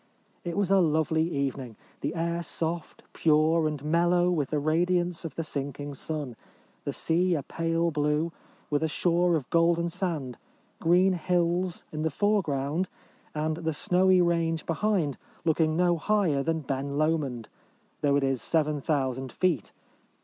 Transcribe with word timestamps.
It 0.43 0.57
was 0.57 0.71
a 0.71 0.79
lovely 0.79 1.29
evening: 1.29 1.75
the 1.99 2.15
air 2.15 2.41
soft, 2.41 3.03
pure, 3.13 3.67
and 3.67 3.83
mel 3.85 4.09
low 4.09 4.31
with 4.31 4.49
the 4.49 4.57
radiance 4.57 5.23
of 5.23 5.35
the 5.35 5.43
sinking 5.43 5.93
sun; 5.93 6.35
the 6.85 6.91
sea 6.91 7.35
a 7.35 7.43
pale 7.43 7.91
blue, 7.91 8.31
with 8.71 8.81
a 8.81 8.87
shore 8.87 9.35
of 9.35 9.47
golden 9.51 9.89
sand; 9.89 10.39
green 10.79 11.13
hills 11.13 11.83
in 11.91 12.01
the 12.01 12.09
foreground, 12.09 12.89
and 13.35 13.57
the 13.57 13.73
snowy 13.73 14.23
range 14.23 14.65
behind 14.65 15.19
looking 15.45 15.77
no 15.77 15.97
higher 15.97 16.41
than 16.41 16.61
Ben 16.61 16.97
Lomond, 16.97 17.47
though 18.01 18.15
it 18.15 18.23
is 18.23 18.41
7000 18.41 19.31
feet. 19.31 19.71